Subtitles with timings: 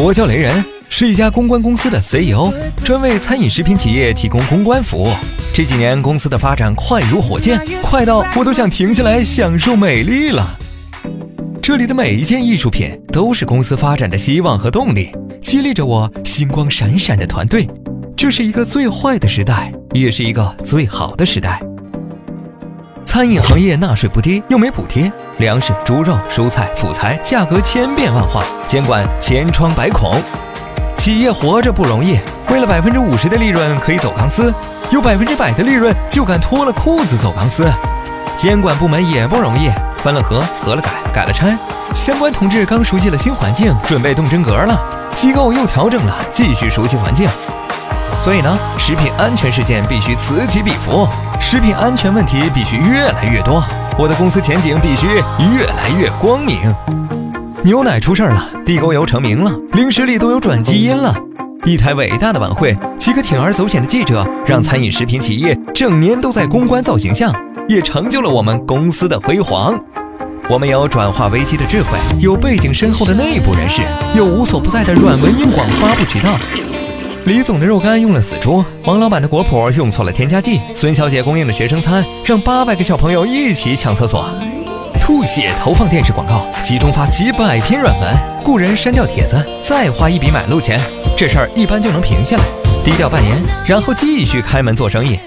[0.00, 2.52] 我叫雷人，是一家公关公司的 CEO，
[2.84, 5.08] 专为餐饮食品企业提供公关服务。
[5.52, 10.56] 这几年公司的发展快如火箭，快到我都想停下来享受美丽了。
[11.60, 15.10] 这里的每一件艺术品都是公司发展的希望和动力，
[15.42, 17.68] 激励着我星光闪闪的团队。
[18.16, 21.60] 这是一个最坏的时代，也是一个最好的时代。
[23.08, 30.22] 餐饮行业纳税不低，又没补贴，粮食、猪肉、蔬菜、辅材价格千变万化，监管千疮百孔，
[30.94, 32.18] 企业活着不容易。
[32.50, 34.52] 为了百分之五十的利润可以走钢丝，
[34.90, 37.66] 有百分之百的利润就敢脱了裤子走钢丝。
[38.36, 39.70] 监管部门也不容易，
[40.04, 41.56] 分了合，合了改，改了拆。
[41.94, 44.78] 相关同志刚熟悉了新环境，准备动真格了，
[45.14, 47.26] 机构又调整了，继续熟悉环境。
[48.28, 51.08] 所以呢，食品安全事件必须此起彼伏。
[51.40, 53.64] 食品安全问题必须越来越多，
[53.98, 56.58] 我的公司前景必须越来越光明。
[57.62, 61.16] 牛奶出事儿了，地沟油成名了，零食里都有转基因了。
[61.64, 67.34] 一台伟大的晚会，几个铤而走险的记者，让餐饮食品企业整年都在公关造形象，
[67.66, 69.74] 也成就了我们公司的辉煌。
[70.50, 73.84] 我们有转化危机的智慧，有背景深厚的内部人士，
[74.14, 76.36] 有无所不在的软文硬广发布渠道。
[77.28, 84.24] 李总的肉干用了死猪，王老板的果脯用错了添加剂，孙小姐供应的学生餐让八百个小朋友一起抢厕所，
[84.94, 90.80] 吐血投放电视广告，集中发几百篇软文，雇人删掉帖子，再花一笔买路钱，
[91.18, 92.44] 这事儿一般就能平下来，
[92.82, 93.36] 低调半年，
[93.68, 95.20] 然后继续开门做生意。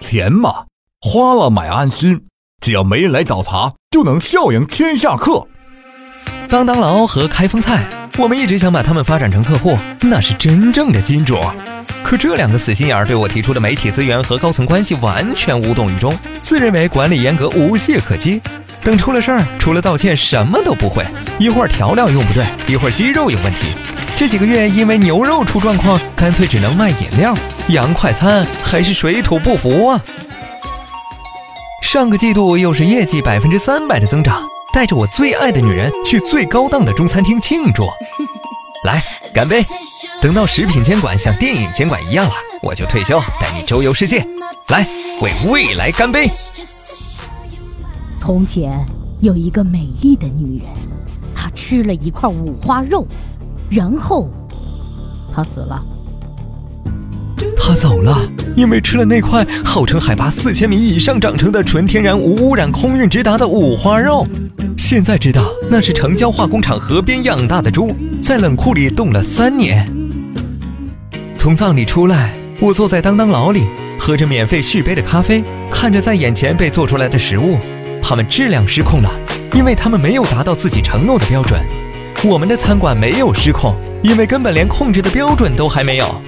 [0.00, 0.64] 钱嘛，
[1.00, 2.22] 花了买安心，
[2.60, 5.46] 只要没人来找茬，就能笑迎天下客。
[6.48, 7.84] 当当劳和开封菜。
[8.18, 11.38] 我们一直想把他们发展成客户，那是真正的金主。
[12.02, 18.40] 可这两个死心眼儿对我提出的媒体资源和高层关系完全无动于衷，自认为管理严格无懈可击。
[18.82, 21.04] 等出了事儿，除了道歉什么都不会。
[21.38, 23.68] 一会儿调料用不对，一会儿鸡肉有问题。
[24.16, 27.36] 这几个月因为牛肉出状况，干脆只能卖饮料。
[27.68, 30.00] 洋快餐还是水土不服啊！
[31.82, 34.42] 上个季度又是业绩百分之三百的增长。
[34.76, 37.86] 带着我最爱的女人去最高档的中餐厅庆祝，
[38.84, 39.64] 来干杯！
[40.20, 42.32] 等到食品监管像电影监管一样了，
[42.62, 44.22] 我就退休带你周游世界。
[44.68, 44.86] 来，
[45.22, 46.30] 为未来干杯！
[48.20, 48.86] 从前
[49.22, 50.68] 有一个美丽的女人，
[51.34, 53.06] 她吃了一块五花肉，
[53.70, 54.28] 然后
[55.32, 55.82] 她死了。
[57.68, 58.16] 他走了，
[58.54, 64.24] 因为吃了那块号称海拔四千米以上长成的纯天然无污染、空运直达的五花肉。
[64.78, 69.84] 现在知道那是城郊化工厂河边养大的猪，在冷库里冻了三年。
[71.36, 73.66] 从葬礼出来，我坐在当当牢里，
[73.98, 77.58] 喝着免费续杯的咖啡，看着在眼前被做出来的食物，
[78.00, 79.10] 它们质量失控了，
[79.54, 81.60] 因为他们没有达到自己承诺的标准。
[82.22, 86.22] 我们的餐馆没有失控，因为根本连控制的标准都还没有。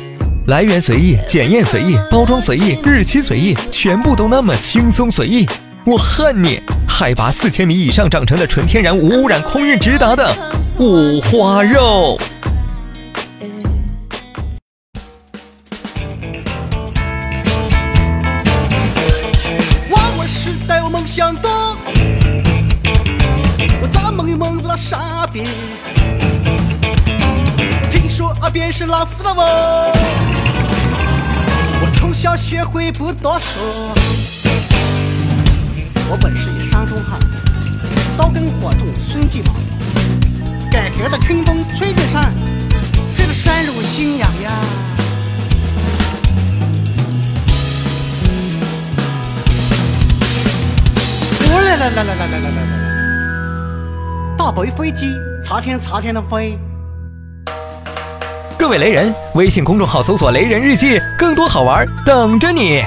[0.49, 5.47] 来源随意，检验随意，包装随意，日期随意，全部都那么轻松随意。
[5.85, 6.59] 我恨你！
[6.89, 10.35] 海拔四千米以上长成的纯天然无污染空运直达的
[10.79, 12.19] 五花肉。
[19.91, 21.77] 娃娃时代有梦想多，
[23.83, 25.43] 我咋梦也梦不到傻逼。
[28.51, 29.43] 便是老夫的我，
[31.81, 33.63] 我从小学会不多说。
[36.11, 37.21] 我本是一山中汉，
[38.17, 39.53] 刀耕火种孙继茂。
[40.71, 42.33] 改革的春风吹进山，
[43.15, 44.51] 吹得山如心痒呀。
[51.51, 52.61] 来来来来来来来来来，
[54.37, 55.15] 大白飞机
[55.45, 56.59] 擦天擦天的飞。
[58.69, 62.83] 各位雷人，微信公众号搜索“雷人日记”，更多好玩等着你。